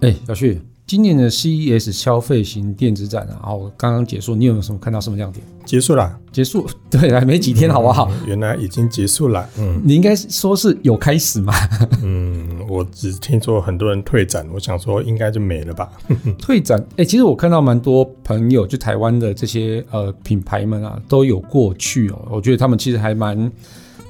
[0.00, 5.44] 哎，小旭，今年的 CES 消费型电子展啊，然后刚刚结束，你有没有什么看到什么亮点？
[5.64, 8.08] 结束了，结束， 对，还没几天，好不好？
[8.12, 11.52] 嗯，原来已经结束了，嗯，你应该说是有开始嘛？
[12.04, 15.90] 嗯，我只听说很多人退展，我想说应该就没了吧。
[16.38, 22.28] 退展，哎，其实我看到蛮多朋友，就台湾的这些呃品牌们啊，都有过去哦。
[22.30, 23.50] 我觉得他们其实还蛮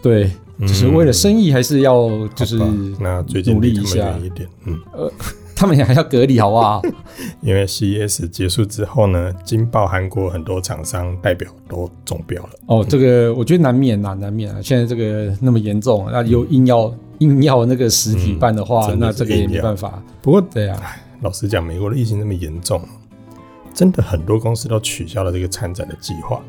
[0.02, 0.30] 对，
[0.60, 2.58] 就是为了生意，还是要就是
[3.00, 5.10] 那最近努力一下一点，嗯，呃。
[5.56, 6.82] 他们也还要隔离，好不好？
[7.40, 12.50] 因为 CES 结束之后呢，惊爆韩国很多厂商代表都中标了。
[12.66, 14.60] 哦，这个我觉得难免啊，难免啊。
[14.62, 20.02] 现在这个那么严重，那又硬要、嗯、硬要那个实体办的话，那这个也没办法。
[20.20, 20.78] 不过，对啊，
[21.22, 22.82] 老实讲，美国的疫情那么严重，
[23.72, 26.42] 真的很多公司都取消了这个参展的计划。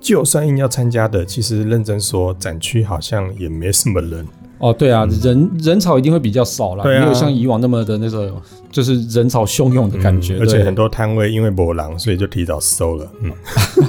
[0.00, 4.24] 就算硬要参加的，其实认真说，展区好像也没什么人。
[4.58, 8.32] 哦，对啊，嗯、人人潮一定会比较少啦，啊、没有像以往那么的那个，
[8.70, 10.36] 就是人潮汹涌的感觉。
[10.36, 13.10] 嗯、而且很多摊位因为没人，所以就提早收了。
[13.20, 13.32] 嗯，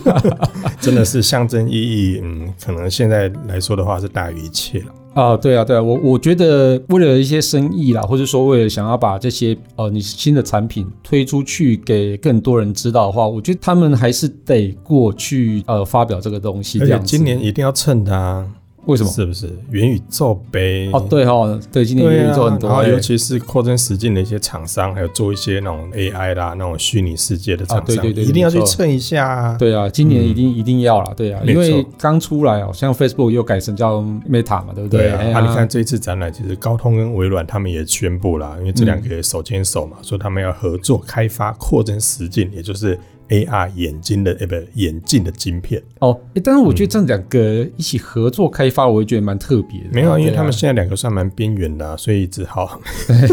[0.82, 2.20] 真的是象征意义。
[2.24, 4.86] 嗯，可能现在来说的话是大于一切了。
[5.14, 16.80] 啊，对啊，对啊，我我觉得为了一些生意啦，或者说为了想要把这些呃你新的产品推出去给更多人知道的话，我觉得他们还是得过去呃发表这个东西。
[16.80, 17.04] 这样子。
[17.04, 18.46] 而且今年一定要趁它。
[18.86, 19.10] 为什么？
[19.10, 20.90] 是不是元宇宙杯？
[20.92, 29.56] 哦，对哈，对，今年元宇宙很多，然后尤其是扩增实境的一些厂商，还有做一些那种 AI 啦、那种虚拟世界的厂商，对对对，一定要去蹭一下。
[29.58, 35.10] 对啊，今年一定一定要啦，对啊，因为刚出来哦，像 Facebook 又改成叫 Meta 嘛，对不对？
[35.10, 43.00] 啊，你看这一次展览，其实高通跟微软他们也宣布了，因为这两个手牵手嘛，说他们要合作开发扩增实境，也就是。
[43.30, 49.90] AR 眼睛的呃不眼镜的晶片哦，但是我觉得这两个一起合作开发，我也觉得蛮特别的。
[49.92, 52.80] 没有，因为他们现在两个算蛮边缘的，所以只好。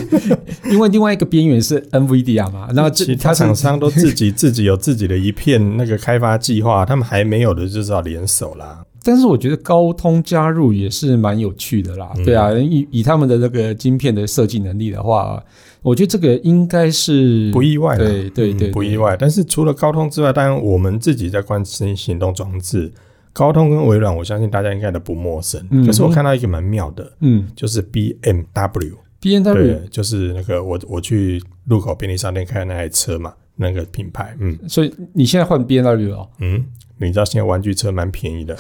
[0.71, 8.85] 因为另外一个边缘是 NVIDIA 嘛， 然后其他厂商都自己 自己有自己的一片那个开发计划，他们还没有的就是要联手啦。
[9.03, 15.43] 但是我觉得高通加入也是蛮有趣的啦，对啊，以以他们的那个晶片的设计能力的话。
[15.85, 19.17] 我觉得这个应该是不意外的，对对对，不意外。
[19.19, 22.93] 但是除了高通之外，当然我们自己在关心行动装置，
[23.33, 25.61] 高通跟微软，我相信大家应该都不陌生。
[25.85, 34.57] 可是我看到一个蛮妙的，嗯，就是 BMW，BMW 就是那个我我去路口便利商店开那台车嘛，那个品牌，嗯。
[34.69, 36.31] 所以你现在换 BMW 了？
[36.39, 36.65] 嗯，
[37.07, 38.57] 你知道现在玩具车蛮便宜的，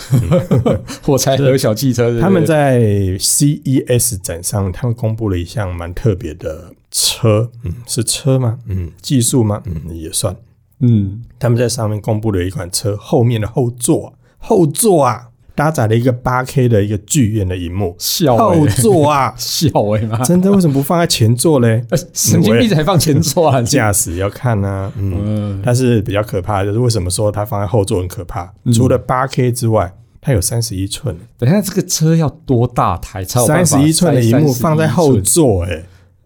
[1.02, 2.20] 火柴盒小汽车。
[2.20, 2.80] 他们在
[3.18, 6.74] CES 展上，他们公布了一项蛮特别的。
[6.94, 8.58] 车，嗯，是车吗？
[8.66, 9.62] 嗯，技术吗？
[9.64, 10.36] 嗯，也算。
[10.80, 17.94] 嗯，他们在上面公布了一款车后面的后座，后座啊，搭载了一个八 K 的一个剧院的荧幕。
[17.98, 20.18] 笑、欸，后座啊， 笑哎、欸、吗？
[20.24, 20.50] 真的？
[20.50, 21.84] 为什么不放在前座嘞？
[22.12, 23.60] 神经病才放前座啊！
[23.62, 24.90] 驾驶要看啊。
[24.96, 28.52] 嗯，嗯，但是比较可怕的就是为什么说它放在后座很可怕？
[28.64, 31.16] 嗯、除了八 K 之外，它有三十一寸。
[31.38, 33.24] 等一下这个车要多大台？
[33.24, 35.84] 三十一寸的荧幕放在后座、欸，哎。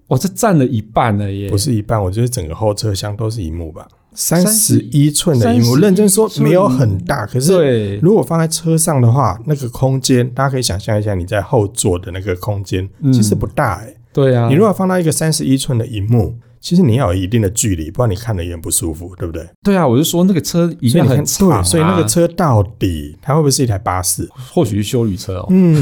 [0.08, 1.48] 我这占了一半了耶！
[1.48, 3.88] 不是一半，我觉得整个后车厢都是荧幕吧。
[4.16, 13.94] 三十一寸的荧幕，认真说没有很大，可是如果放在车上的话，那个空间大家可以想象一下，你在后座的那个空间其实不大哎。
[14.12, 16.34] 对啊，你如果放到一个三十一寸的荧幕。
[16.66, 19.48] 其实你要有一定的距离，不然你看的也很不舒服，对不对？
[19.62, 24.28] 对啊，我就说那个车一定很长啊，所以那个车到底它会不会是一台巴士？
[24.52, 25.46] 或许是休旅车哦。
[25.50, 25.76] 嗯，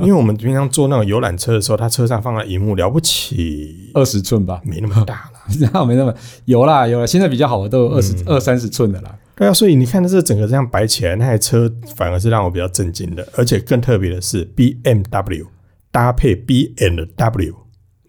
[0.00, 5.30] 因为我们平常坐那种游览车的时候，它车上放了荧幕了不起二十寸吧，没那么大
[5.70, 6.12] 了， 没那么
[6.46, 9.16] 有啦有啦，现在比较好的都有二十二三十寸的啦。
[9.36, 15.46] 对啊，所以你看这整个这样摆起来，那台车反而是让我比较震惊的，而且更特别的是 BMW
[15.92, 17.54] 搭配 B&W。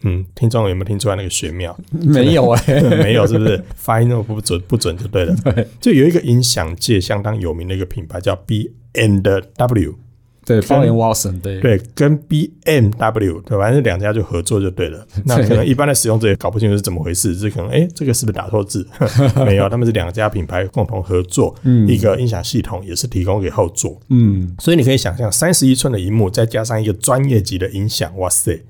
[0.05, 1.75] 嗯，听众有没有听出来那个玄妙？
[1.91, 4.61] 没有哎、欸， 没有，是不是发音那么不准？
[4.69, 5.35] 不准就对了。
[5.43, 9.21] 对，就有一个音响界相当有名的一个品牌叫 B and
[9.57, 9.95] W，
[10.45, 15.07] 对，鲍廉沃森，对对，跟 B M W 对，反正两家就合作就对了。
[15.25, 18.87] 那可能一般的使用者也搞不清楚是怎么回事，这可能哎、欸，这个是不是打错字？
[19.43, 28.63] 没有，他们是两家品牌共同合作，嗯，一个音响系统也是提供给后座，嗯，所以你可以想象，三十一寸的荧幕再加上一个专业级的音响，哇塞！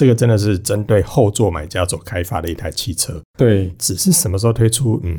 [0.00, 5.14] 这个真的是针对后座买家所开发的一台汽车，对，只是什么时候推出，嗯，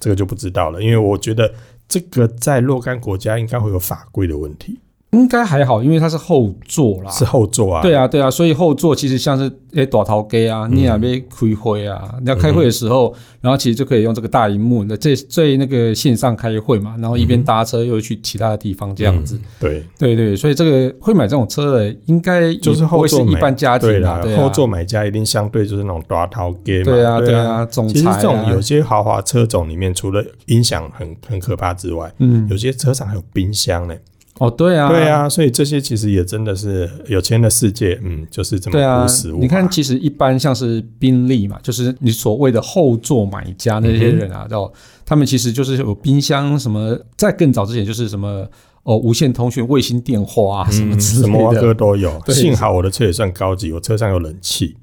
[0.00, 1.54] 这个就不知道了，因为我觉得
[1.86, 4.76] 这个在若干国家应该会有法规的问题。
[5.12, 7.82] 应该还好，因为它是后座啦，是后座啊。
[7.82, 19.38] 对啊，对啊，所以后座其实像是诶大头鸡啊，你也没开会啊，你要开会的时候，然后其实就可以用这个大荧幕，那这最那个线上开会嘛，然后一边搭车又去其他的地方这样子。
[19.60, 26.84] 对对对，所以这个会买这种车的，应该就是后座一般家庭啦，后座买家一定相对就是那种大头鸡嘛。
[26.84, 27.92] 对啊对啊，总裁。
[27.92, 33.94] 其实这种有些豪华车种里面，除了音响很很可怕之外，嗯，有些车上还有冰箱呢。
[34.38, 39.40] 哦，对啊，对啊，所以这些其实也真的是有钱的世界，嗯，就是这么朴实无华。
[39.40, 44.72] 你看，其实一般像是宾利嘛，就是你所谓的后座买家那些人啊，叫、嗯、
[45.04, 48.44] 他们其实就是有冰箱什么，在更早之前就是什么
[48.84, 52.20] 哦，无线通讯、卫星电话啊什么之类的，嗯、什么歌都有。
[52.28, 54.76] 幸好我的车也算高级，我车上有冷气。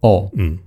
[0.00, 0.58] 哦，嗯，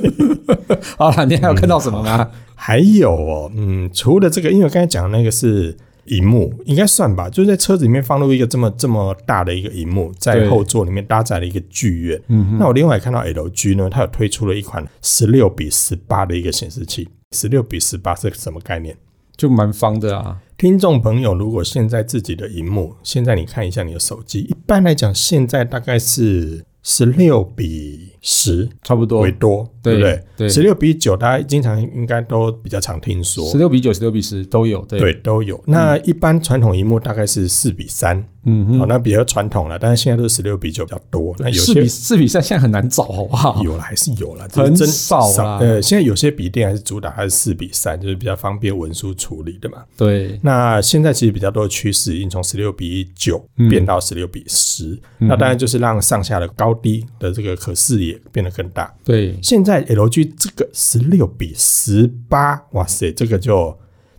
[0.98, 2.22] 好了，你还有看到什么吗？
[2.22, 5.74] 嗯、还有哦，嗯，除了这个，因为我刚才讲的那个是。
[6.08, 12.20] 荧幕应该算吧，就是在车子里面放入一个这么这么大的一个荧幕，在后座里面搭载了一个剧院。
[12.28, 17.08] 嗯，那我另外看到 LG 呢，它有推出了一款十六比十八的一个显示器。
[17.32, 18.96] 十六比十八是什么概念？
[19.36, 20.38] 就蛮方的啊。
[20.56, 30.20] 听众朋友，如果现在自己的荧幕，现在你看一下你的手机，一般来讲，现在大概是十六比十，差不多为多，对不对？
[30.36, 35.62] 对，十六比九，大家经常应该都比较常听说，十六比九、十六比十都有，对，对都有。
[35.64, 38.22] 那一般传统荧幕大概是四比三。
[38.48, 41.34] 嗯哼，好，那比较传统了，但是现在都是十六比九比较多。
[41.38, 43.60] 那有些四比四比三现在很难找，好不好？
[43.64, 45.58] 有了还是有了，很少啦。
[45.60, 49.78] 呃，现在有些笔电还是主打还是四比三，就是比较方便文书处理的嘛。
[49.96, 50.38] 对。
[50.42, 58.94] 那现在其实比较多的趋势已经从十六比九变到十六比十，嗯，那当然就是让上下的高低的这个可视野变得更大。
[59.04, 59.36] 对。
[59.42, 63.76] 现在 LG 这个十六比十八，哇塞，这个就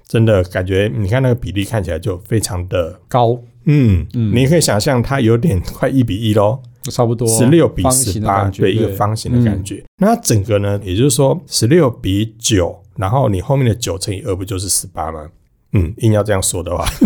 [0.07, 3.39] 真的感觉，你看那个比例看起来就非常的高。
[3.65, 9.75] 嗯嗯，你可以想象它有点快一比一咯，差不多十六比十八，对，一个方形的感觉。
[9.75, 15.29] 嗯、那整个呢，也就是说十六比九，然后你后面的九乘以二不就是十八吗？
[15.73, 16.85] 嗯，硬要这样说的话，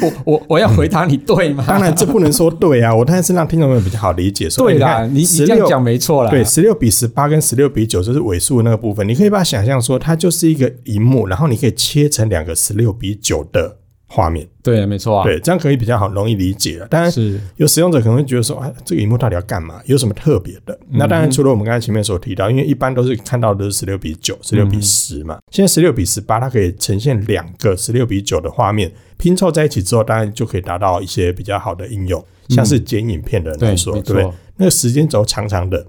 [0.00, 1.64] 我我我要回答你对吗？
[1.68, 4.48] 当然这不能说对啊，我当然是让听众们比较好理解。
[4.48, 6.30] 说对啦，你你这样讲没错啦。
[6.30, 13.76] 对，十六比十八跟十六比九就是尾数那个部分，你可以把它想象说，它就是一个荧幕，然后你可以切成两个十六比九的。
[14.12, 16.86] 画面对，没错啊，对，这样可以比较好容易理解了。
[16.88, 19.80] 当然，是有使用者可能会觉得说，哎，这个荧幕到底要干嘛？
[19.84, 20.76] 有什么特别的？
[20.90, 25.38] 嗯、那当然，除了我们刚才前面所提到，因为一般都是看到的是十六比九、十六比十嘛。
[25.52, 35.86] 现在十六比十八，它可以呈现两个十六比九的画面拼凑在一起之后，当然就可以达到一些比较好的应用，像是剪影片的人来说，嗯、对，对，那个时间轴长长的。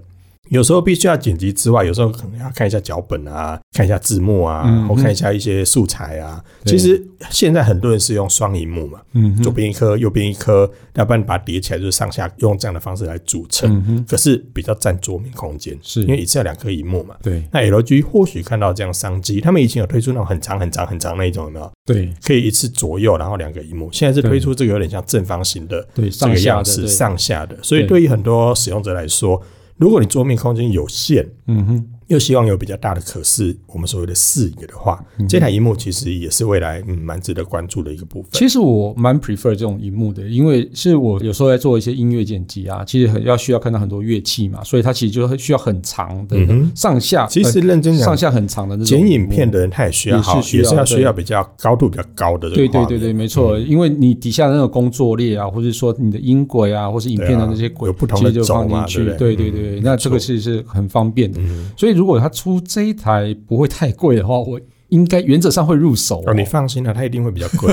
[0.50, 6.44] 有时候必须要剪辑之外，有时候可能要看一下脚本啊，看一下字幕啊，嗯、或看一下一些素材啊。
[6.66, 13.82] 其实现在很多人是用双荧幕嘛，嗯，左边一颗，右边一颗，要不然把它叠起来，就是上下用这样的方式来组成。
[13.88, 17.14] 嗯、可是比较占桌面空间，是因为一次要两颗荧幕嘛。
[17.22, 17.42] 对。
[17.50, 21.72] 那 LG 或许看到这样商机，他们以前有推出那种很长很长很长那一种，有没有？
[21.86, 23.88] 对，可以一次左右，然后两个荧幕。
[23.92, 27.56] 现在是推出这个有点像正方形的这个样式，上下的。
[27.62, 29.40] 所以对于很多使用者来说。
[29.82, 31.84] 如果你桌面空间有限，嗯哼。
[32.12, 38.30] 又希望有比较大的可视，我们所谓的视野的话，嗯、这台荧幕其实也是未来嗯蛮值得关注的一个部分。
[38.32, 46.36] 其实我蛮 prefer 这种荧幕的，因为是我有时候在做一些音乐剪辑啊，其实很要需要看到很多乐器嘛，所以它其实就需要很长的
[46.76, 47.24] 上下。
[47.24, 48.86] 嗯、其实认真讲，上下很长的那种。
[48.86, 52.50] 剪影片的人他也需要，也是需要，也是要需要比较高度比较高的。
[52.50, 59.34] 对对对对，没错，嗯、因为你底下的那个工作列啊，或者说你的音轨啊，或是影片的那些轨，有不同的轴嘛，对不对？
[59.36, 61.40] 对那这个其实是很方便的。
[61.40, 66.24] 嗯、所以如果它出这这一台不会太贵的话，我应该原则上会入手哦。
[66.26, 67.72] 哦，你放心了，它一定会比较贵。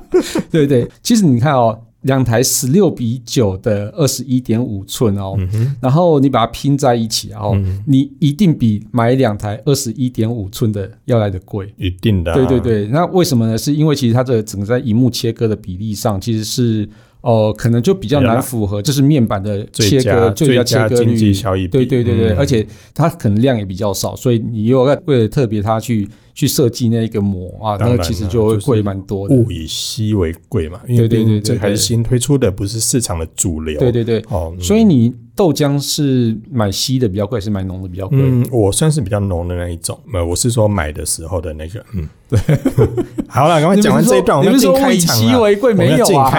[0.50, 7.54] 对对，其实你看哦，两台十六比九的二十一点五寸哦，嗯、然后你把它拼在一起，然后
[7.86, 12.34] 你一定比买两台二十一点五寸的要来的贵，一定的、啊。
[12.34, 13.58] 对对对，那为什么呢？
[13.58, 16.88] 是因为其实它这个整个在荧幕切割的比例上，其实是。
[17.26, 21.32] 哦，可能就比较难符合，就是面板的切割最佳切割率，
[21.66, 22.64] 对对对对，而且
[22.94, 29.34] 它可能量也比较少，所以你又要为了特别它去去设计那一个膜啊，那其实就会贵蛮多的。
[29.34, 33.80] 物以稀为贵嘛，因为对对对，这还是新推出的，不是市场的主流。
[33.80, 35.12] 对对对，哦，所以你。
[35.36, 38.18] 豆浆是买稀的比较贵，是买浓的比较贵？
[38.18, 40.00] 嗯，我算是比较浓的那一种。
[40.06, 41.84] 没有，我是说买的时候的那个。
[41.92, 42.40] 嗯，对。
[43.28, 44.88] 好了，赶快讲完这一段，我们进开场。
[44.88, 46.32] 物以稀为贵，没有啊？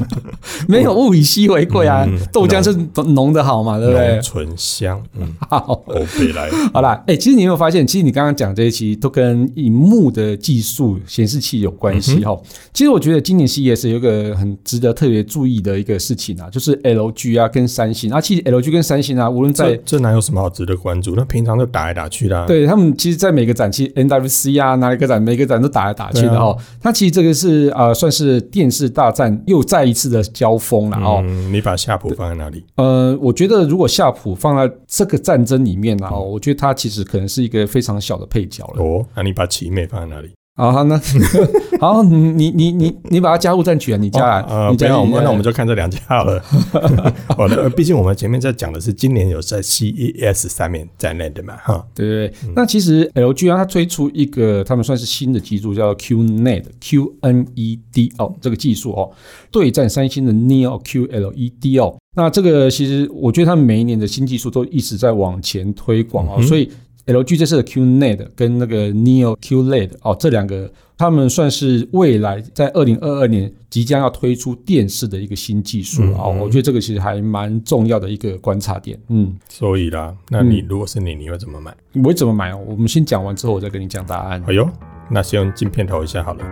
[0.66, 2.08] 没有物以稀为贵啊！
[2.32, 4.18] 豆浆是浓的好嘛，对不对？
[4.22, 4.98] 醇香。
[5.20, 6.48] 嗯，好，OK 来。
[6.72, 12.32] 好啦，哎，其实你有没有发现，其实你刚刚讲这一期都跟跟荧幕的技术、显示器有关系哈。
[12.32, 21.14] 嗯、其实我觉得今年 CES 有一个很值得特别注意的一个事情啊，就是 LG 啊跟三星啊，其实 LG 跟三星啊，无论在这，这哪有什么好值得关注？
[21.14, 22.46] 那平常就打来打去的、啊。
[22.46, 26.56] 对他们，其实，在每个展期 NWC 啊，哪一个展，每个展都打来打去的哈。
[26.80, 31.20] 它、啊、其实这个是呃，算是电视大战又再一次的交锋了哦。
[31.24, 32.64] 嗯，你把夏普放在哪里？
[32.76, 38.82] 呃，我觉得如果夏普放在这个战争里面呢，哦，我觉得它其实可能是一个非常小的配角了。
[38.82, 40.30] 哦，那你把奇美放在哪里？
[40.56, 41.00] 好，好，那
[41.78, 46.42] 好，你你你你把它加入战局啊，你加来，呃，不要，那我们就看这两家好了。
[47.30, 52.34] 好的，毕竟我们前面在讲的是今年有在 CES 上面在内的嘛，哈，对对对。
[52.56, 59.12] 那其实 LG 啊，它推出一个他们算是新的技术，叫 QNED，Q N E D 哦，这个技术哦，
[59.52, 61.96] 对战三星的 Neo QLED 哦。
[62.16, 66.68] 那这个其实我觉得他们每一年的新技术都一直在往前推广哦，所以。
[67.08, 79.00] LG 这次的 QNED 跟那个 Neo QLED 哦，这两个他们算是未来在二零二二年即将要推出电视的一个新技术啊、嗯哦，我觉得这个其实还蛮重要的一个观察点。
[79.08, 81.74] 嗯，所以啦，那你如果是你，你会怎么买？
[81.94, 82.62] 我会怎么买哦？
[82.66, 84.44] 我们先讲完之后，我再跟你讲答案。
[84.46, 84.68] 哎呦，
[85.10, 86.44] 那先用镜片投一下好了。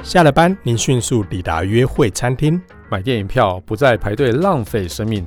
[0.02, 2.58] 下了班，您迅速抵达约会餐厅，
[2.90, 5.26] 买电影票不再排队浪费生命。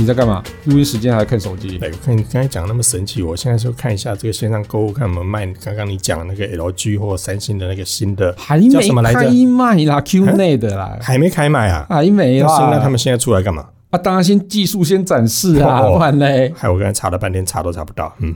[0.00, 0.42] 你在干嘛？
[0.64, 1.78] 录音时间还在看手机？
[1.82, 12.70] 哎，我看你刚才讲那么神奇，我现在就看一下这个线上购物，看有没有卖刚刚你讲那个 LG 或三星的那个新的，还没开卖啦，QNED 的啦，还没开卖啊，还没啦。
[12.70, 13.66] 那他们现在出来干嘛？
[13.90, 16.50] 啊，当然先技术先展示啊，不然嘞。
[16.56, 18.10] 还有我刚才查了半天，查都查不到。
[18.20, 18.34] 嗯，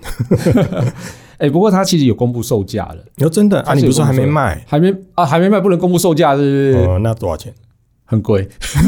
[1.38, 2.96] 哎，不过它其实有公布售价了。
[3.16, 3.72] 哟，真的啊？
[3.72, 4.62] 你不是说还没卖？
[4.68, 5.24] 还没啊？
[5.24, 6.86] 还没卖，不能公布售价，是不是？
[6.86, 7.50] 哦，那多少钱？
[8.06, 8.46] 很贵，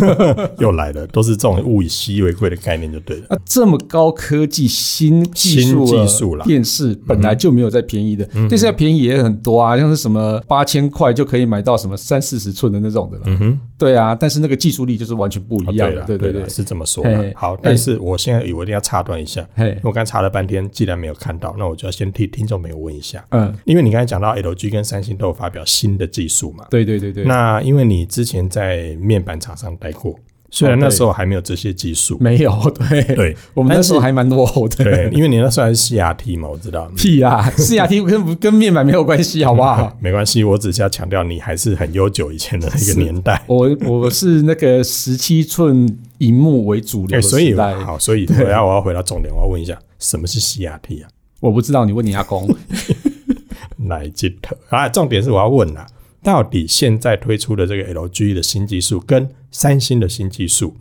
[0.59, 3.27] 又来了，都是这种物以稀为贵的概念就对了。
[3.31, 13.23] 啊，这么高科技新技术技术了，电视本来就没有再便宜的，电视要便宜也很多啊，像是什么八千块就可以买到什么三四十寸的那种的了。
[13.27, 16.03] 嗯哼，对啊，但是那个技术力就是完全不一样的。
[16.03, 17.33] 对对对，是这么说的。
[17.35, 19.47] 好，但是我现在我一定要插断一下，
[19.83, 23.25] 我刚才查了半天，既然没有看到，那我就要先替听众朋友问一下。
[23.31, 26.67] 嗯，因为你刚才讲到 LG 跟三星都有发表新的技术嘛？
[26.71, 27.25] 对对对对。
[27.25, 30.19] 那因为你之前在面板厂商待过，
[30.51, 32.53] 虽然那时候还没有这些技术，没有，
[32.89, 36.91] 对对，我们那时候还蛮落后的，对，因为你那时候还是 CRT 嘛，我知道。
[36.97, 39.95] 屁啊，CRT 跟跟面板没有关系，好不好？
[40.01, 43.43] 没关系，我只是要强调，你还是很悠久以前的那个年代。
[43.47, 51.09] 我我是那个十七寸荧幕为主流的时代，好，所以我要我要回到重点，我要问一下，什么是 CRT 啊？
[51.41, 52.49] 我不知道，你问你阿公。
[53.89, 55.87] 来接头啊，重点是我要问啦。
[56.23, 60.75] 到底现在推出的这个 LG 的新技术跟三星的新技术，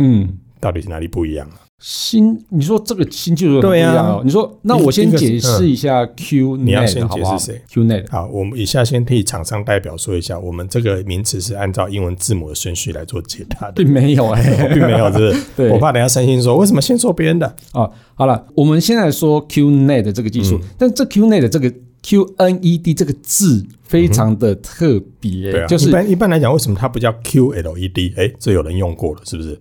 [0.00, 1.62] 嗯，到底是哪里不一样啊？
[1.78, 4.16] 新，你说这个新技术不一样哦？
[4.18, 8.10] 啊、你说，那我先解释一下 QNED，你要先解释谁？Q net。
[8.10, 15.44] 好，我们以下先替厂商代表说一下，我们这个名词是按照英文字母的顺序来做解答的，并没有哎、欸，并没有，是不是？
[15.56, 17.88] 对，我怕等下三星说为什么先说别人的啊？
[18.14, 21.72] 好了，我们先来说 Q net 这个技术，嗯、但这 QNED 这个。
[22.02, 28.12] Q N E D 这个字非常的特别，啊、就是一般一般来讲，为什么它不叫 Q L E D？
[28.16, 29.60] 哎，这有人用过了，是不是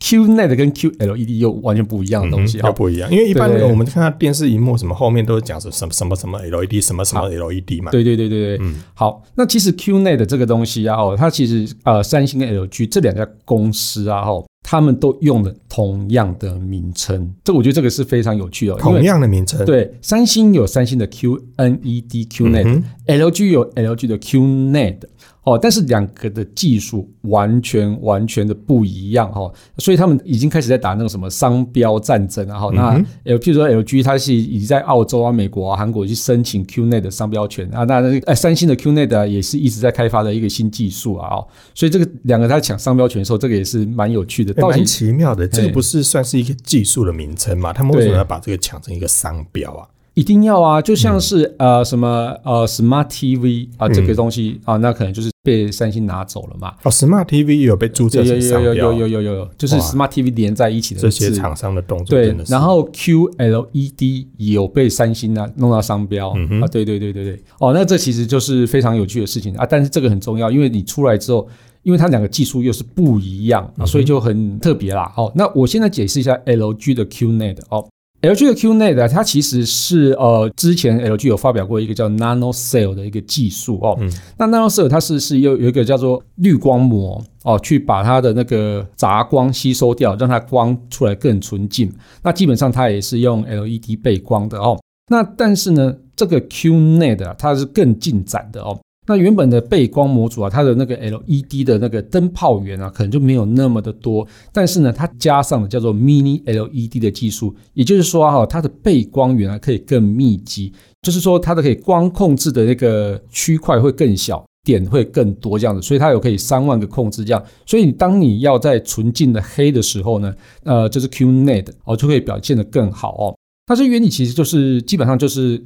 [0.00, 3.08] ？Q Net 跟 Q L E D 又完全不一样的东西，又、嗯、不一样。
[3.10, 7.92] 因为一般我们看到电视荧幕什么后面都是讲什么什么什么 L E D，什么什么 L E D 嘛。
[7.92, 9.22] 对对对对对，嗯，好。
[9.36, 14.44] 那其实 Q Net 这个东西啊，哦，它其实呃，三星跟 L G 这两家公司啊，哈。
[14.62, 18.74] 他们都用了同样的名称，这我觉得这个是非常有趣的。
[18.76, 24.98] 同样的名称，对，三星有三星的 QNED QNET，LG 有 LG 的 QNED。
[25.44, 32.70] 哦，但是两个的技术完全完全的不一样哈，所以他们已经开始在打那种什么商标战争啊哈。
[32.72, 45.48] 那譬如说 LG 它是已经在澳洲啊、美国啊、韩国去申请 QNet 的商标权啊，那呃三星的 QNED 也是一直在开发的一个新技术啊，哦，所以这个两个在抢商标权的时候，这个也是蛮有趣的，蛮奇妙的。
[45.48, 47.72] 这个不是算是一个技术的名称嘛？
[47.72, 49.88] 他们为什么要把这个抢成一个商标啊？
[50.14, 56.74] 一定要啊，就像是、嗯、呃什么呃 Smart TV 啊、这个东西啊，那可能就是被三星拿走了嘛。
[56.82, 62.32] 哦，Smart TV 有被注册成商标，有有有有有有有，就是 Smart TV 连在一起的这些厂商的动作的。
[62.34, 67.42] 对，然后 QLED 有被三星啊弄到商标、嗯、啊，对对对对对。
[67.58, 71.48] 哦，那这其实就是非常有趣的事情啊，但是这个很重要，因为你出来之后，
[71.84, 75.10] 因为它两个技术又是不一样啊，所以就很特别啦。
[75.16, 77.88] 哦，那我现在解释一下 LG 的 QNet 哦。
[78.22, 83.98] LG 的 QNED 它其实是呃，之前 LG 有发表过一个叫 NanoCell 的一个技术哦。
[84.00, 84.08] 嗯。
[84.38, 91.92] 那 NanoCell 它是是有有一个叫做滤光膜哦，去把它的那个杂光吸收掉，让它光出来更纯净。
[92.22, 94.80] 那基本上它也是用 LED 背光的哦。
[95.10, 98.78] 那但是呢，这个 QNED 它是更进展的哦。
[99.04, 104.24] 那原本的背光模组啊，它的那个 LED 的那个灯泡源啊，可能就没有那么的多。
[104.52, 115.82] 但是呢，它加上了叫做 Mini LED 的技术，也就是说哈，它的背光源啊可以更密集，就是说它的可以光控制的那个区块会更小，点会更多这样子。
[115.82, 117.44] 所以它有可以三万个控制这样。
[117.66, 120.32] 所以当你要在纯净的黑的时候呢，
[120.62, 123.36] 呃，就是 QNED 哦，就可以表现得更好哦。
[123.66, 125.60] 它这原理其实就是基本上就是。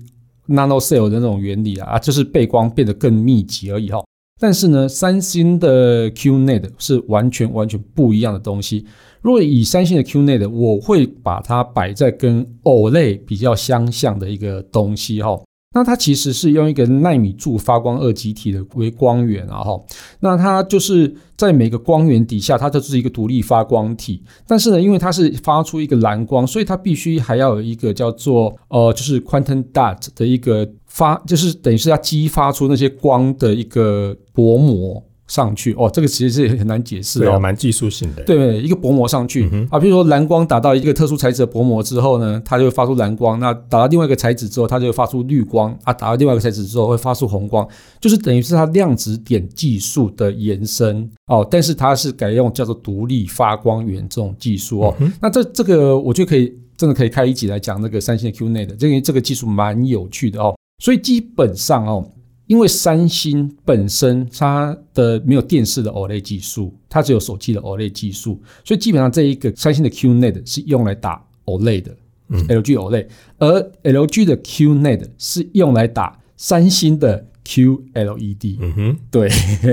[0.48, 4.04] NanoCell 的那种原理啊，啊，就是背光变得更密集而已哈。
[4.38, 8.84] 但是呢，三星的 Q-Net 是完全完全不一样的东西。
[9.22, 15.40] 如果以三星的 Q-Net，我会把它摆在跟 OLED 比较相像的一个东西哈。
[15.76, 19.78] 那它其实是用一个纳米柱发光二极体的微光源啊哈，
[20.20, 24.22] 那它就是在每个光源底下，它就是一个独立发光体。
[24.46, 35.04] 但是呢，因为它是发出一个蓝光，所以它必须还要有一个叫做呃，就是 quantum dot 的一个发，就是等于是要激发出那些光的一个薄膜。
[35.28, 38.22] 上去哦，这个其实是很难解释哦，蛮技术性的。
[38.22, 47.66] 对，一个薄膜上去、嗯、啊，比如说蓝光打到一个特殊材质的薄膜之后呢，它就会发出蓝光；那打到另外一个材质之后，它就会发出绿光啊；打到另外一个材质之后会发出红光，
[48.00, 51.46] 就是等于是它量子点技术的延伸哦。
[51.50, 54.94] 但是它是改用叫做独立发光源这种技术哦。
[55.00, 60.56] 嗯、那这这个我觉得可以，真的可以开一集来讲那个三星的 QNED，这个这个技术蛮有趣的哦。
[60.78, 62.08] 所以基本上哦。
[62.46, 71.96] 因为三星本身它的没有电视的 OLED 技术，它只有手机的 OLED 技术，所以基本上这一个三星的 QNET 是用来打 OLED 的，
[72.28, 73.06] 嗯，LG OLED，
[73.38, 77.26] 而 LG 的 QNET 是用来打三星的。
[77.46, 79.28] QLED，嗯哼，对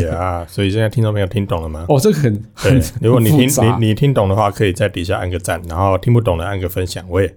[0.05, 1.87] 呀，所以现在听众朋友听懂了吗？
[1.89, 7.03] 哦，这个很很，如果你听你你听懂的话，可以在底下按个赞，然后听不懂的按个分享。
[7.09, 7.35] 我也，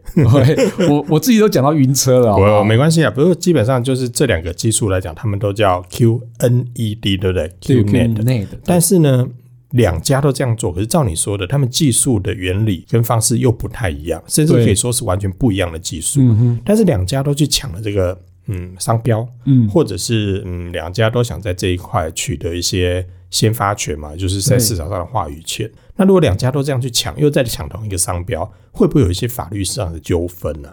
[0.88, 3.10] 我我自己都讲到晕车了，我没关系啊。
[3.10, 9.26] 不过基本上就是这两个技术来讲，他们都叫 QNED，对不对？QNED，但是呢，
[9.70, 16.20] 两家都这样做，可是照你说的，他们技术的原理跟方式又不太一样，甚至可以说是完全不一样的技术。
[16.20, 18.20] 嗯哼，但是两家都去抢了这个。
[18.46, 25.70] 嗯，商标，嗯，或者是嗯，两家都想在这一块取得一些先发权嘛，就是在市场上的话语权。
[25.96, 30.68] 那如果两家都这样去抢，又在抢同一个商标，会不会有一些法律上的纠纷呢？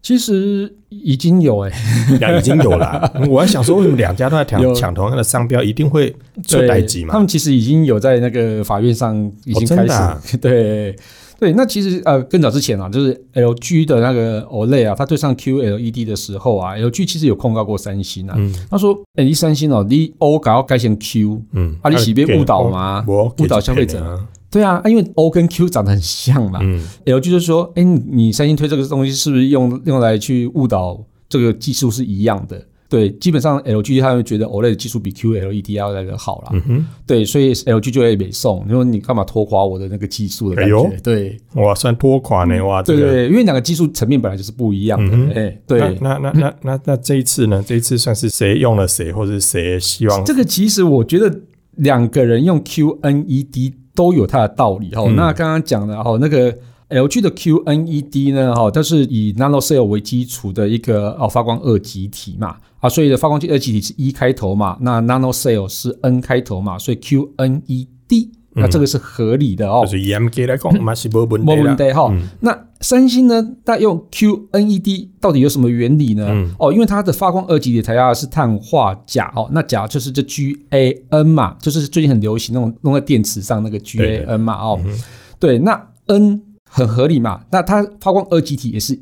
[0.00, 1.70] 其实已经有哎、
[2.20, 3.12] 欸，已经有了。
[3.28, 6.14] 我还想说，为什么两家都在抢抢同样的商标，一定会
[6.46, 7.12] 出代志嘛？
[7.12, 9.14] 他们其实已经有在那个法院上
[9.44, 10.96] 已经开始，哦啊、对。
[11.38, 18.34] 对，那其实呃，更早之前啊，就是 LG 的那个 OLED 啊，它对上 QLED 的时候啊，LG 其实有控告过三星啊。
[18.36, 23.04] 嗯、他说：“哎、欸，你三星哦，你 O 搞要改成 Q，嗯，啊，你是被误导吗？
[23.06, 24.26] 误导消费者啊？
[24.50, 26.58] 对啊，因为 O 跟 Q 长得很像嘛。
[26.60, 36.48] 嗯，LG 就说：哎、欸，你三星推这个东西是不是用用来去误导这个技术是一样的？”对，基本上 LG 他们觉得 OLED 技术比 QLED 要来的好啦。
[36.52, 40.82] 嗯哼，对，所以 LG 就会北送，你说你干嘛拖垮我的那个技术的感觉？
[40.84, 42.82] 哎、对，哇，算拖垮呢哇！
[42.82, 45.16] 对对对，因为两个技术层面本来就是不一样的。
[45.34, 47.62] 哎、嗯，对，那那那那那，那这一次呢？
[47.66, 50.24] 这一次算是谁用了谁，或者是谁希望？
[50.24, 51.42] 这个其实我觉得
[51.76, 55.14] 两个人用 QNED 都有它的道理哈、嗯。
[55.14, 56.56] 那刚刚讲的哈，那个。
[56.90, 69.82] LG 的 QNED 呢，哈，它是以 NanoCell 为基础的一个哦发光二极体嘛，啊，所以的发光二极体是 E 开头嘛，那 NanoCell 是 N 开头嘛，所以 QNED，那这个是合理的哦。
[69.84, 72.12] 就是严格来讲，嘛是没问题没问题哈。
[72.40, 76.28] 那三星呢，它用 QNED 到底有什么原理呢？
[76.30, 84.96] 嗯、哦，因为它的发光二极体材料是碳化钾哦，那钾就是这 GaN 嘛，就是最近很流行那种弄在电池上那个 GaN 嘛，哦，嗯、
[85.38, 86.42] 对，那 N。
[86.70, 87.40] 很合理嘛？
[87.50, 88.94] 那它发光二极体也是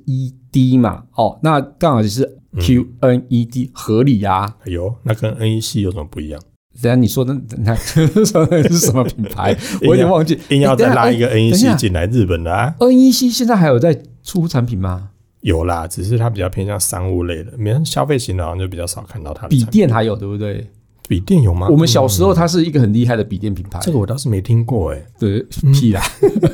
[0.57, 1.05] ED 嘛？
[1.15, 4.57] 哦，那刚好就是 QNED 合理呀、啊。
[4.65, 6.41] 哎呦，那跟 NEC 有什么不一样？
[6.83, 7.75] 等下你说的，等下
[8.25, 9.57] 说的是什么品牌？
[9.83, 10.39] 我有点忘记。
[10.51, 15.11] 硬要再拉一个 NEC 进来，日本的啊？NEC 现在还有在出产品吗？
[15.41, 19.49] 有啦，只是它比较偏向商务类的，免消费型的好像就比较少看到它的。
[19.49, 20.67] 笔电还有对不对？
[21.09, 21.69] 笔电有吗？
[21.69, 25.07] 我们小时候它是一个很厉害的笔电品牌，这个我倒是没听过哎。
[25.19, 25.41] 对，
[25.73, 26.03] 屁啦！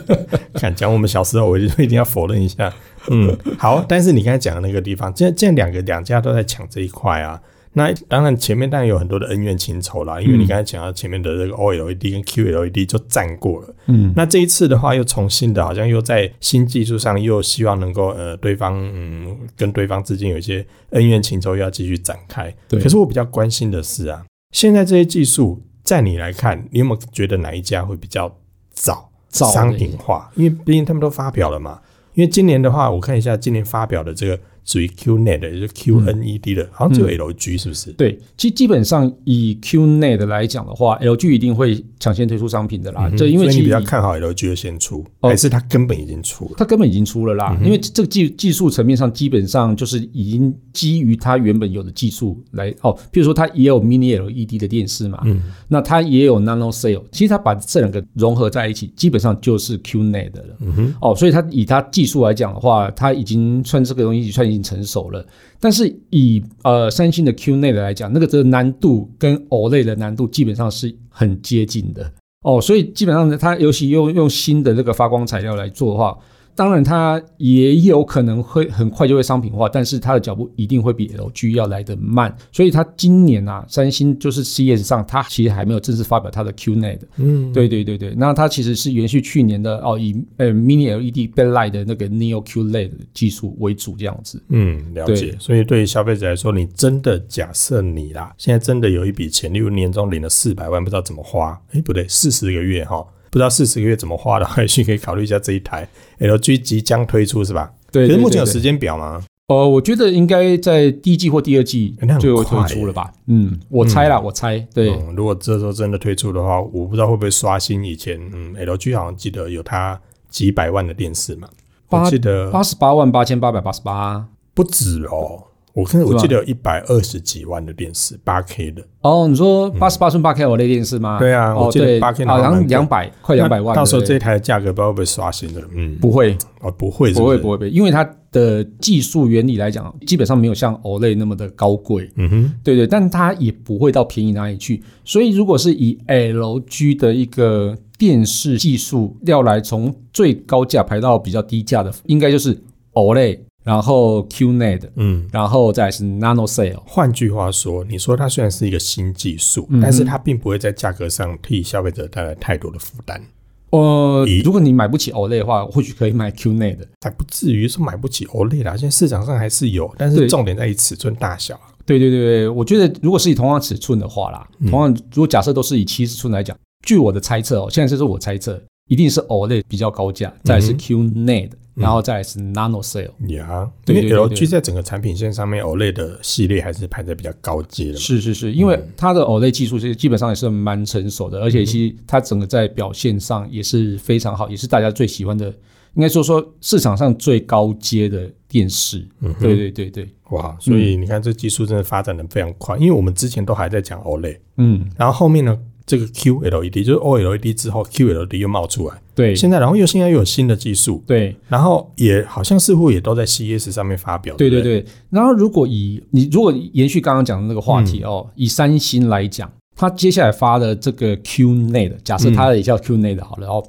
[0.55, 2.73] 看讲我们小时候，我就一定要否认一下。
[3.11, 7.41] 嗯，好，但是你刚才讲的那个地方，现在现在两个两家都在抢这一块啊。
[7.75, 13.75] 那当然前面当然有很多的恩怨情仇啦，因为你刚才讲到前面的这个 OLED 跟 QLED 就战过了。
[13.87, 22.55] 嗯，那这一次的话又重新的，好像又在新技术上又希望能够呃对方嗯跟对方之间有一些恩怨情仇又要继续展开。
[22.69, 24.23] 对，可是我比较关心的是啊。
[24.53, 28.33] 现在这些技术，在你来看，你有没有觉得哪一家会比较
[28.71, 30.31] 早商品化？
[30.37, 31.81] 因为毕竟他们都发表了嘛。
[32.15, 34.39] 因为今年的话，我看一下今年发表的这个。
[34.65, 37.93] 属于 QNet 的，也就是 QNED 的，嗯、好像只有 LG 是不是？
[37.93, 43.11] 对，其实基本上以 QNet 来讲的话，LG 一定会抢先推出商品的啦。
[43.17, 46.55] 这、嗯、因为你比较看好 LG 的先出，哦、还是它根本已经出了？
[46.57, 47.57] 它根本已经出了啦。
[47.61, 52.97] 嗯、因为这个技技术层面上，基本上就是已经基于它原本有的技术来哦。
[53.13, 60.57] 譬如说，它也有 Mini LED 的电视嘛，嗯，那它也有 Nano Cell，其实它把这两个融合在一起，基本上就是 QNet 了。
[60.61, 65.27] 嗯哼，哦，所以它以它技术来讲的话，它已经算这个东西算已经成熟了。
[65.59, 72.13] 但是以呃三星的 Q 内的来讲，那个的难度跟 O 类的难度基本上是很接近的
[72.43, 76.17] 哦，所以基本上它尤其用用新的这个发光材料来做的话。
[76.55, 82.35] 当然，它也有可能会很快就会商品化，但是它的脚步一定会比 LG 要来得慢。
[82.53, 86.99] 所以它今年啊，三星就是 CES 上，它其实还没有正式发表它的 QNED。
[87.17, 88.15] 嗯，对对对对。
[88.17, 94.43] 那它其实是延续去年的哦，以呃 Mini LED backlight 的那个 Neo QLED 技术为主这样子。
[94.49, 95.35] 嗯，了解。
[95.39, 101.59] 所以对于消费者来说，你真的假设你啦，现在真的有一笔钱，例如年终领了四百万，不知道怎么花？
[101.73, 103.03] 哎，不对，四十个月哈。
[103.33, 105.89] 不知道四十个月怎么花的， 还是可以考虑一下这一台
[106.21, 107.73] LG 即将推出是吧？
[107.91, 109.25] 对，对，对，对，可是目前有时间表吗？
[109.49, 113.05] 呃，我觉得应该在第一季或第二季就会推出了吧。
[113.05, 114.59] 欸、嗯，我猜啦，嗯、我猜。
[114.75, 118.21] 对、嗯，如果这时候真的推出的话，我不知道会不会刷新以前。
[118.35, 121.49] 嗯，LG 好像记得有它几百万的电视嘛，
[121.89, 125.43] 八我记得八十八万八千八百八十八，不止哦。
[125.75, 128.83] 我看我记得有一百二十几万的电视，八 K 的。
[129.01, 131.19] 哦，你说八十八寸八 K OLED 电视吗？
[131.19, 133.75] 对啊，我记得八 K 好像两百，快两百万。
[133.75, 135.63] 到时候这一台的价格不知道会不会刷新了？
[135.75, 142.11] 嗯，不会，哦，不会，不会，不会，不会，因为它的技术原理来讲，基本上没有像 OLED 那么的高贵。
[142.17, 144.83] 嗯哼，对对，但它也不会到便宜哪里去。
[145.05, 152.57] 所以，如果是以 LG 的一个电视技术要来从最高价排到比较低价的，应该就是
[152.93, 153.39] OLED。
[153.65, 156.83] 然后 QNED，嗯，然后再是 Nano Cell。
[156.85, 163.23] 换句话说，你说它虽然是一个新技术，嗯、但是它并不会在价格上替消费者带来太多的负担。
[163.71, 168.77] 呃，如果你买不起 OLED 的话，或许可以买 QNED，还不至于说买不起 OLED 啦。
[168.77, 171.59] 现在市场上还是有，但是重点在于尺寸大小。
[171.87, 181.47] 对对对对，我觉得如果是以同样尺寸的话啦，嗯、同样如果假设都是以七十寸来讲，据我的猜测哦，现在这是我猜测，一定是 OLED 比较高价，再是 QNED。
[181.47, 187.99] 嗯然后再来是 Nano Cell，呀，因为 LG 在整个产品线上面 OLED 的系列还是排在比较高阶的。
[187.99, 195.47] 是是是，因为它的 OLED 技术其实基本上也是蛮成熟的，而且其实它整个在表现上也是非常好，也是大家最喜欢的，
[195.95, 199.07] 应该说说市场上最高阶的电视。
[199.21, 205.59] 嗯，对对对对，哇，所以你看这技术真的发展的非常快，因为我们之前都还在讲 OLED，嗯，然后后面呢？
[205.85, 208.95] 这个 QLED 就是 OLED 之后，QLED 又冒出来。
[209.15, 211.03] 对，现在然后又现在又有新的技术。
[211.07, 214.35] 对，然后也好像似乎也都在 CES 上面发表。
[214.37, 214.85] 对对对。
[215.11, 223.63] 然后如果以你如果延续刚刚讲的那个话题哦，以三星来讲，它接下来发的这个 QNED，假设它也叫 QNED 好了哦，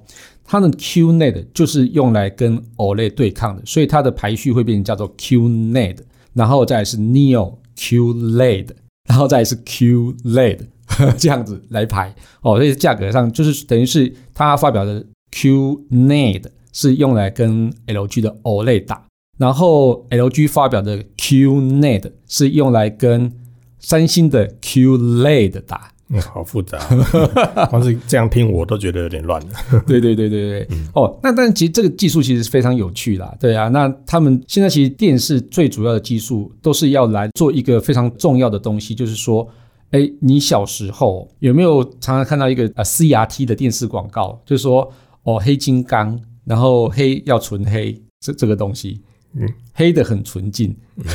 [0.45, 5.97] 它的 QNED 就是用来跟 OLED 对抗的，所以它的排序会变成叫做 QNED，
[6.33, 8.67] 然后再是 Neo QLED，
[9.09, 10.59] 然后再是 QLED。
[11.17, 19.05] 这样子来排哦，所以价格上就是等于是他发表的 QNED 是用来跟 LG 的 OLED 打，
[19.37, 23.31] 然后 LG 发表的 QNED 是用来跟
[23.79, 25.89] 三星的 QLED 打。
[26.09, 26.77] 嗯，好复杂，
[27.71, 29.47] 光是这样听我都觉得有点乱了。
[29.87, 39.47] 对对对对对，嗯、哦，那但其实这个技术其实是非常有趣啦，对啊，那他们现在其实电视最主要的技术都是要来做一个非常重要的东西，就是说。
[39.93, 44.41] 哎，你小时候有没有常常看到一个呃 CRT 的电视广告？
[44.43, 49.01] 就是说哦，黑金刚，然后黑要纯黑，这这个东西，
[49.35, 51.05] 嗯，黑的很纯净，嗯，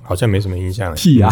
[0.00, 0.92] 好像没什么印象。
[0.96, 1.30] 屁啊！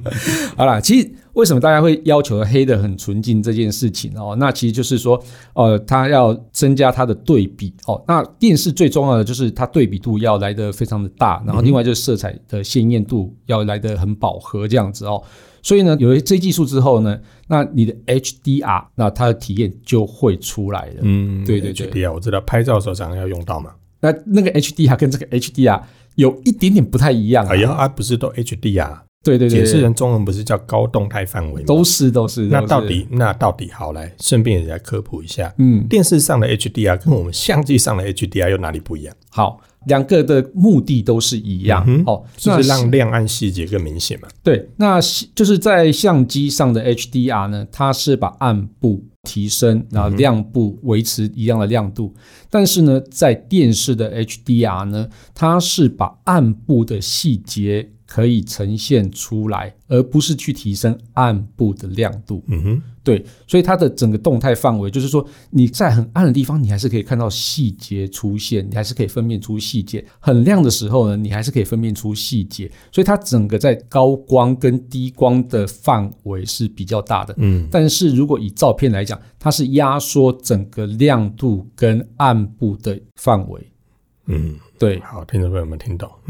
[0.56, 4.36] 好啦，其实为什么大家会要求黑的很纯净这件事情哦？
[4.38, 5.22] 那其实就是说，
[5.54, 8.02] 呃，它要增加它的对比哦。
[8.06, 15.22] 那电视最重要的就是它对比度要来得非常的大，然后另外就是色彩的鲜艳度要来得很饱和这样子哦。
[15.62, 20.96] 所以呢，有了这技术之后呢，那你的 HDR，那它的体验就会出来了。
[21.02, 23.70] 嗯，对对对，HDR 我知道拍照的时候常常要用到嘛。
[24.00, 25.80] 那那个 HDR 跟这个 HDR
[26.16, 27.52] 有一点点不太一样啊。
[27.52, 28.98] 哎呀，啊不是都 HDR？
[29.22, 31.66] 对对对，解释成中文不是叫高动态范围吗？
[31.66, 32.46] 都是都是。
[32.46, 35.54] 那到底那到底好来，顺便也来科普一下。
[35.58, 39.14] 嗯，电视上的 HDR 跟我们相机上的 HDR 有哪里不一样？
[39.30, 39.60] 好。
[39.86, 44.28] 两个的目的都是一样，嗯、哦，就是让亮暗细节更明显嘛。
[44.40, 45.00] 对，那
[45.34, 52.14] 就是在相机上的 HDR 呢，它是把暗部提升，然后亮部维持一样的亮度。
[52.14, 62.44] 嗯、但是呢，在电视的 HDR 呢，它是把暗部的细节可以呈现出来，而不是去提升暗部的亮度。
[62.48, 62.82] 嗯哼。
[63.04, 72.70] 对，所以它的整个动态范围，就是说你在很暗的地方，你还是可以看到细节出现，你还是可以分辨出细节；很亮的时候呢，你还是可以分辨出细节。
[72.92, 77.34] 所以它整个在高光跟低光的范围是比较大的。
[77.38, 83.71] 嗯，但是如果以照片来讲，它是压缩整个亮度跟暗部的范围。
[84.26, 86.08] 嗯，对，好，听众朋友们听懂。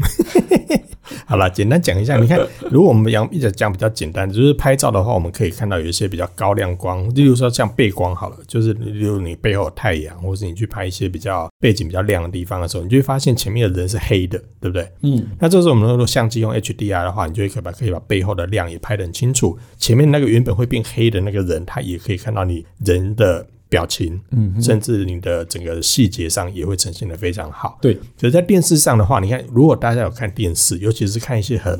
[1.25, 2.17] 好了，简单讲一下。
[2.17, 2.39] 你看，
[2.71, 14.89] 如果我们讲一直讲比较简单，就是拍照的话，我们可以看到有一些比较高亮光，例如说像背光好了，就是例如你背后有太阳，或是你去拍一些比较背景比较亮的地方的时候，你就会发现前面的人是黑的，对不对？
[15.01, 15.27] 嗯。
[15.39, 23.45] 那这时候我们如果相机用 HDR 的话，你就可以把可以把背后的亮也拍得很清楚，前面那个原本会变黑的那个人，他也可以看到你人的。
[23.73, 27.79] 表情，嗯，甚至你的整个细节上也会呈现得非常好。
[27.81, 31.79] 对，可是在电视上的话，你看，如果大家有看电视，尤其是看一些很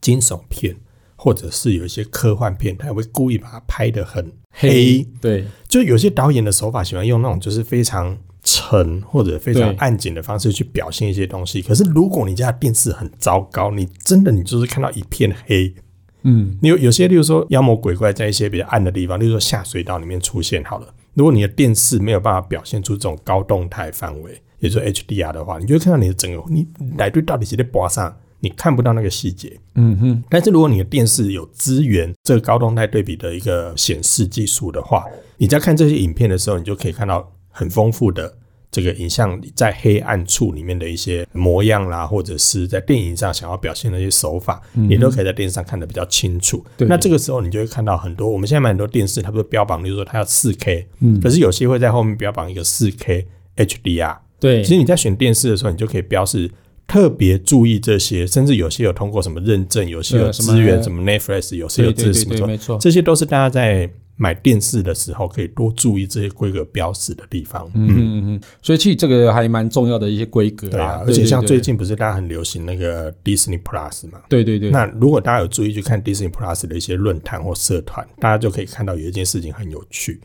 [0.00, 0.76] 惊悚片，
[1.16, 4.70] 或者是有一些科幻片，他会故意把它拍得很黑。
[4.70, 11.60] 黑对，就有些导演的手法喜欢用那种就是非常沉或者非常暗景的方式去表现一些东西。
[11.60, 15.74] 可是如果你家的电视很糟糕，你真的你就是看到一片黑。
[16.22, 20.94] 嗯，你有有些，例如说妖魔鬼怪在一些比较暗的地方，例如说下水道里面出现好了。
[21.14, 29.58] 如果你的电视没有办法表现出这种高动态范围，也就是 HDR 的话，你就会看到你的整个你来对到底是在播上，你看不到那个细节。
[29.74, 30.24] 嗯哼。
[30.30, 35.04] 但是如果你的电视有支援这个高动态对比的一个显示技术的话，
[35.36, 38.34] 你在看这些影片的时候，你就可以看到很丰富的
[38.72, 46.64] 这个影像在黑暗处里面的一些模样啦，或者是在电影上想要表现的一些手法，嗯、你都可以在电视上看得比较清楚。
[46.78, 53.26] 那这个时候你就会看到很多，我们现在买很多电视，它不是标榜，例如说它要四 K，嗯，可是有些会在后面标榜一个四 K
[53.58, 54.16] HDR。
[54.40, 56.50] 对，其实你在选电视的时候，你就可以标示
[56.86, 63.90] 特别注意这些，甚至有些有通过什么认证，有些有资源，什么 Netflix，有些有支持什么，没错，这些都是大家在。
[64.16, 67.68] 买电视的时候可以多注意这些规格标识的地方。
[67.74, 70.68] 嗯嗯嗯，所以其实这个还蛮重要的一些规格。
[70.68, 74.20] 对啊，而且像最近不是大家很流行那个 Disney Plus 嘛？
[74.28, 74.70] 对对对。
[74.70, 80.20] 那如果大家有注意去看 Disney Plus 的一些论坛或社团，大家就可以看到有一件事情很有趣。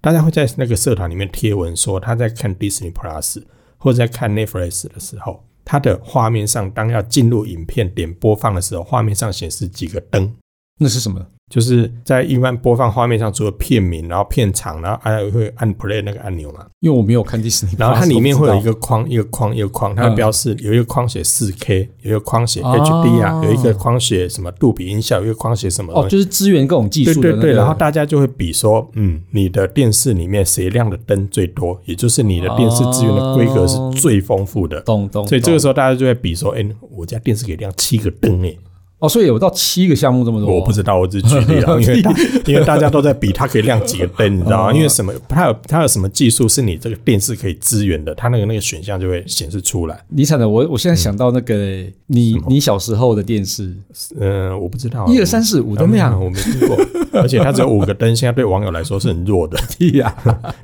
[0.00, 3.42] 大家会在那个社团里面贴文说，他在看 Disney Plus
[3.76, 10.34] 或者在看 Netflix 的时候，他的画面上当要进入影片点播放的时候，画面上显示几个灯。
[10.80, 11.24] 那是什么？
[11.48, 16.66] 就是在一般播放画面上，除了片名，然后片长，然后还会按 play 那个按钮嘛。
[16.80, 27.22] 因为我没有看迪士尼，然后它里面会有一个框，一个框，一个框，它会标示有一个框写四 K，有一个框写 HD 啊，有一个框写什么杜比音效，有一个框写什么哦，就是支援各种技术的。
[27.22, 34.80] 对对对，然后大家就会比说，嗯，你的电视里面谁亮的灯最多，也就是你的电视资源的规格是最丰富的。
[34.82, 35.26] 懂懂。
[35.26, 38.58] 所以这个时候大家就会比说，哎，我家电视可以亮七个灯诶。
[39.00, 42.02] 哦，所以有到七个项目这么多，我不知道，我只举例了， 因为
[42.46, 44.72] 因为大家都在比它可以亮几个灯，你知道吗？
[44.72, 45.12] 因为什么？
[45.28, 48.12] 它有它有什么技术是你这个电视可以支援的？
[48.16, 50.04] 它那个那个选项就会显示出来。
[50.10, 53.72] 李产的，我我现在想到那个你你小时候的电视，
[54.18, 56.76] 嗯，我不知道，一二三四五都亮，我没听过，
[57.20, 59.56] 而且它只有五个灯，现在对网友来说是很弱的。
[59.78, 60.12] 对呀，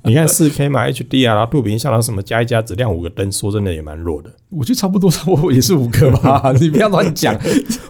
[0.03, 4.29] 你看四 K 嘛，HD 啊，然后杜比音效，然后什么加一加只亮五个灯，说真的也蛮弱的。
[4.51, 7.37] 我觉得差不多，差不多也是五个吧，你不要乱讲。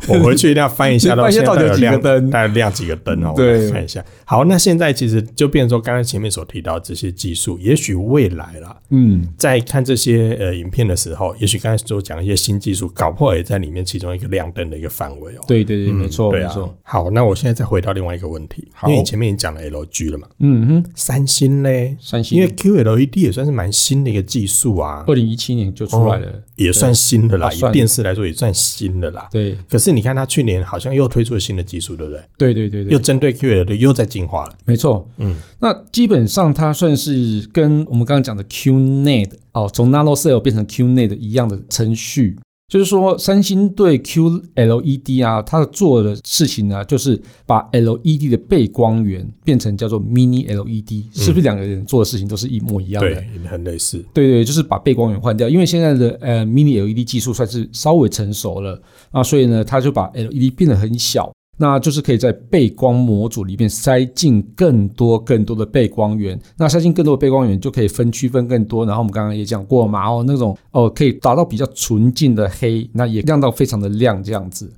[0.09, 3.33] 我回去一定要翻一下，到现在有亮灯，大概亮几个灯哦？
[3.37, 4.05] 对，我来看一下。
[4.25, 15.41] 好，那现在其实就变成说，刚刚前面所提到这些技术，也许未来啦，嗯，在看这些呃影片的时候，也许刚才所讲一些新技术，搞不好也在里面其中一个亮灯的一个范围哦。
[15.47, 16.77] 对对对，没错，没错。
[16.83, 29.29] 好，那我现在再回到另外一个问题，因为你前面已经讲了 LG 了嘛，嗯哼，三星嘞，三星，因为 QLED 也算是蛮新的一个技术啊，二零一七年就出来了，也算新的啦，以电视来说也算新的啦。
[29.31, 30.24] 对，可是你看它。
[30.25, 32.23] 它去年好像又推出了新的技术，对不对？
[32.39, 34.57] 对对对对，又针对 QLED 又在进化了。
[34.65, 42.39] 没错，嗯，那基本上它算是跟我们刚刚讲的 QNAND 哦，从 Nano Cell 变成 QNAND 一样的程序。
[42.67, 53.11] 就是说，三星对 QLED 啊，它做的事情呢，就是把 LED 的背光源变成叫做 Mini LED，是不是两个人做的事情都是一模一样的？
[53.11, 54.05] 对，很类似。
[54.15, 61.31] 对对，就是把背光源换掉，因为现在的呃 Mini LED 技术算是稍微成熟了啊，所以呢，它就把 LED 变得很小。
[61.57, 68.85] 那就是可以在背光模组里面塞进更多更多的背光源，那塞进更多的背光源就可以分区分更多。
[68.85, 74.71] 然后我们刚刚也讲过嘛，哦，那种哦可以达到比较纯净的黑，那也亮到非常的亮这样子。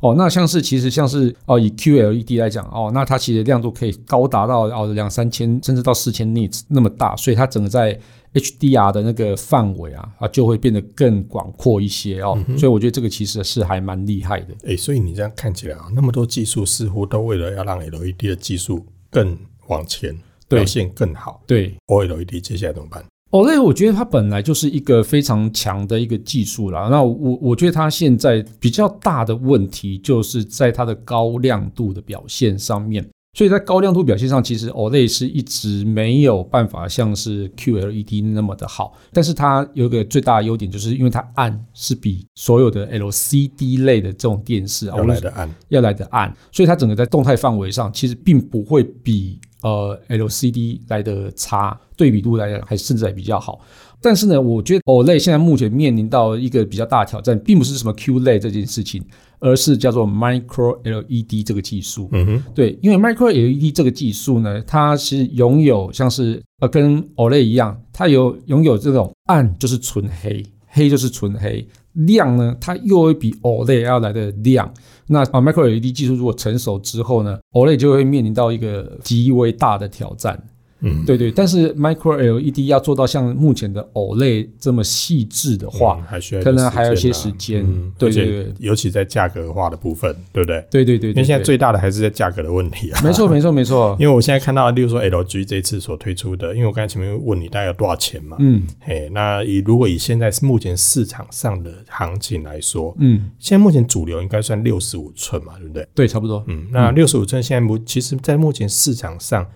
[0.00, 7.98] 哦，那像是其实像是哦以 QLED 来讲哦，那它其实亮度可以高达到哦两三千甚至到四千 nits 那么大，所以它整个在
[8.34, 14.52] HDR 的那个范围啊，啊就会变得更广阔一些哦，嗯、所以我觉得这个其实是还蛮厉害的。
[14.64, 20.14] 哎、欸，所以你这样看起来啊，那么多技术似乎都为了要让 LED 的技术更往前，
[20.48, 21.42] 表现更好。
[21.46, 26.88] 对，OLED 接下来怎么办？OLED 我觉得它本来就是一个非常强的一个技术啦。
[26.90, 33.08] 那我我觉得它现在比较大的问题就是在它的高亮度的表现上面。
[33.34, 38.96] 所以在高亮度表现上，其实 OLED 是一直没有办法像是 QLED 那么的好。
[39.12, 46.32] 但是它有一个最大的优点，就是因为它暗是比所有的 LCD 类的这种电视要来的暗，要来的暗。
[46.52, 53.60] 所以它整个在动态范围上，其实并不会比呃 LCD 来的差，对比度来讲还甚至还比较好。
[54.00, 59.02] 但是呢，我觉得 OLED 现在目前面临到一个比较大的挑战，并不是什么 QLED 这件事情。
[59.44, 74.72] 而是叫做 Micro LED 这个技术，嗯哼，对，因为 Micro LED 这个技术呢，它是拥有像是呃跟 OLED 一样，它有拥有这种暗就是纯黑，黑就是纯黑，亮呢它又会比 OLED 要来的亮。
[75.06, 80.42] 那啊 Micro LED 技术如果成熟之后呢，OLED 就会面临到一个极为大的挑战。
[80.84, 87.64] 嗯，对对，但是 Micro LED 要做到像目前的 OLED 这么细致的话，还需要可能还有一些时间。
[87.98, 90.64] 对对对，尤其在价格化的部分，对不对？
[90.70, 93.00] 对对对，因为现在最大的还是在价格的问题啊。
[93.02, 105.88] 没错没错没错， 因为我现在看到，例如说 LG 这次所推出的，因为我刚才前面问你大概有多少钱嘛，嗯，嘿，那以如果以现在是目前市场上的行情来说，嗯，现在目前主流应该算六十五寸嘛，对不对？
[105.94, 106.44] 对，差不多。
[106.48, 109.46] 嗯，那六十五寸现在目其实，在目前市场上。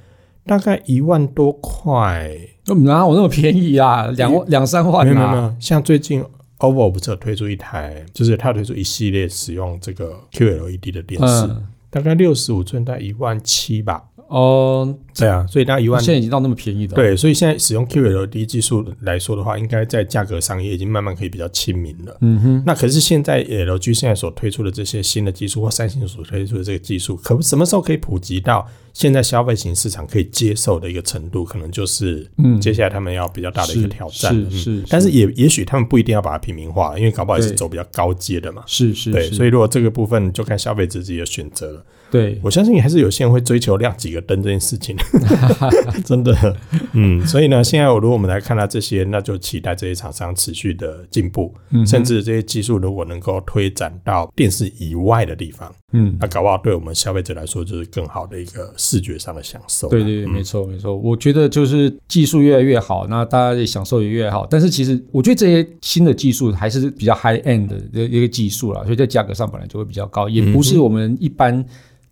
[0.49, 2.35] 大概一万多块，
[2.65, 4.07] 哪有那么便宜啊？
[4.17, 5.15] 两万两三万啊？
[5.15, 6.25] 没有没有，像最近
[6.57, 14.03] OVO 不是有推出一台，就是它推出一系列使用这个 QLED 的电视，嗯、大概六十五寸，大概一万七吧。
[14.29, 16.95] 哦，对啊，所以大概一万，现在已经到那么便宜的。
[16.95, 22.15] 对，所以现在使用 QLED 技术来说的话，应该在价格上也已经慢慢可以比较亲民了。
[22.21, 22.63] 嗯哼。
[22.67, 31.43] 那可是现在 LG 现在所推出的这些新的技术，或三星所推出的这个技术，可什么时候可以普及到现在消费型市场可以接受的一个程度？
[31.43, 34.35] 可能就是，嗯，接下来他们要比较大的一个挑战。
[34.51, 34.85] 是是。
[34.91, 38.63] 但是也也许他们不一定要把它平民化，因为搞不好也是走比较高阶的嘛。
[38.67, 39.11] 是是。
[39.11, 41.85] 对，所以如果这个部分就看消费者自己的选择了。
[42.11, 44.97] 对，我相信还是有些人会追求亮几个灯这件事情，
[46.05, 46.57] 真的，
[46.93, 59.89] 嗯，所以呢，现在我如果我们来看到这些，那就期待这些厂商持续的进步，嗯、甚至这些技术如果能够推展到电视以外的地方，嗯，那搞不好对我们消费者来说就是更好的一个视觉上的享受。
[59.89, 64.47] 对对对，没错、嗯、没错，我觉得就是技术越来越好，那大家的享受也越好。
[64.49, 71.63] 但是其实我觉得这些新的技术还是比较 high end 的一个技术啦，所以在价格上本来就会比较高，也不是我们一般。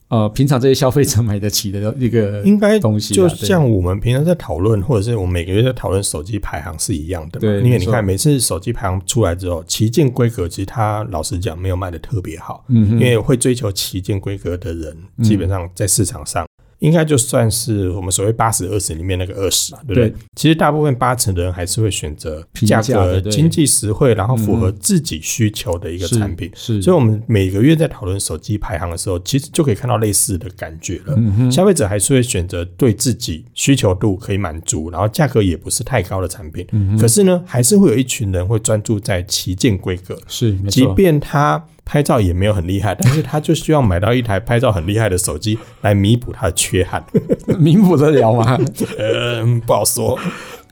[0.08, 7.40] 呃，平常这些消费者买得起的一个应该东西，就像我们平常在讨论，或者是我们每个月在讨论手机排行是一样的嘛。
[7.40, 16.46] 对，因为你看每次手机排行出来之后，旗舰规格其实它老实讲没有卖的特别好，嗯，因为会追求旗舰规格的人，基本上在市场上。
[16.80, 20.10] 应该就算是我们所谓八十二十里面那个二十嘛，对不对？
[20.10, 26.50] 对，其实大部分八成的人还是会选择价格经济实惠，然后符合自己需求的一个产品。
[26.54, 31.14] 是，是，所以我们每个月在讨论手机排行的时候，其实就可以看到类似的感觉了。
[31.16, 36.66] 嗯、消费者还是会选择对自己需求度可以满足，然后价格也不是太高的产品。
[36.72, 40.18] 嗯、可是呢，还是会有一群人会专注在旗舰规格。
[40.26, 41.64] 是，即便他。
[41.86, 47.02] 拍照也没有很厉害，但是他就需要买到一台拍照很厉害的手机来弥补他的缺憾，
[47.58, 48.58] 弥补得了吗？
[48.98, 50.18] 嗯，不好说。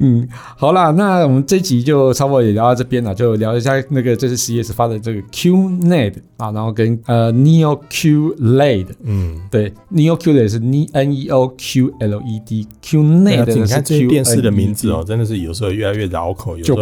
[0.01, 10.57] 嗯，好啦，那我们这集就差不多也聊到这边了，就聊一下那个这次 CES 发的这个 QNED 啊，然后跟呃 Neo QLED，嗯，对，Neo QLED 是
[10.93, 16.79] N E O Q L E D，QNED 你看这些电视的名字哦，真的是有时候越来越绕口，有时候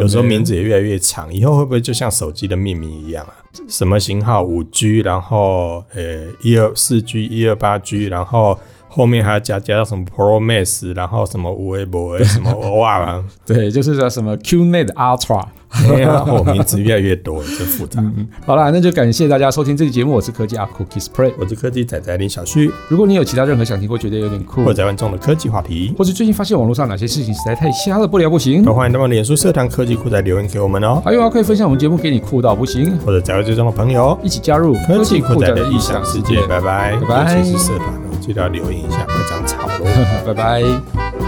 [0.00, 3.34] 有时候名字也越来越长，以后会不会就像手机的命名一样啊？
[3.68, 8.58] 什么型号五 G，然后呃一二四 G，一二八 G，然后。
[8.88, 15.44] 后面还要加加到什么 Pro Max，然后什么五 A 博 A 什么 OR，，对，就是说什么 QNED Ultra，
[15.86, 18.00] 哦，名字越来越多，真复杂。
[18.00, 22.70] 嗯，好啦，那就感谢大家收听这期节目，我是科技阿酷 Kissplay，我是科技仔仔林小旭。
[22.88, 31.02] 如果你有其他任何想听或觉得有点酷或者在玩中的科技话题，或是最近发现网络上哪些事情实在太瞎了，不聊不行，都欢迎到我脸书社团科技酷仔留言给我们哦。
[31.04, 36.40] 还有啊，可以分享我们节目给你酷到不行，或者加入最终的朋友一起加入科技酷仔的异想世界。
[36.46, 37.42] 拜拜，拜拜。
[37.42, 39.84] 其是社团哦，记得留言一下，快长草喽！
[40.26, 41.27] 拜拜。